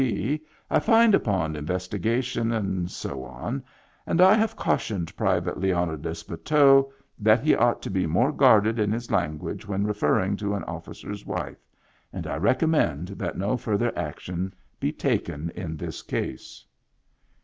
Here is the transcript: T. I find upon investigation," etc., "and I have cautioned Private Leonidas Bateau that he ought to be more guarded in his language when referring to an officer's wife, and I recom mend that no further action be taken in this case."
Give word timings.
T. 0.01 0.41
I 0.71 0.79
find 0.79 1.13
upon 1.13 1.55
investigation," 1.55 2.51
etc., 2.51 3.61
"and 4.07 4.19
I 4.19 4.33
have 4.33 4.55
cautioned 4.55 5.15
Private 5.15 5.59
Leonidas 5.59 6.23
Bateau 6.23 6.91
that 7.19 7.43
he 7.43 7.53
ought 7.55 7.83
to 7.83 7.91
be 7.91 8.07
more 8.07 8.31
guarded 8.31 8.79
in 8.79 8.91
his 8.91 9.11
language 9.11 9.67
when 9.67 9.83
referring 9.85 10.37
to 10.37 10.55
an 10.55 10.63
officer's 10.63 11.23
wife, 11.23 11.63
and 12.11 12.25
I 12.25 12.39
recom 12.39 12.71
mend 12.71 13.07
that 13.09 13.37
no 13.37 13.57
further 13.57 13.95
action 13.95 14.55
be 14.79 14.91
taken 14.91 15.51
in 15.51 15.77
this 15.77 16.01
case." 16.01 16.65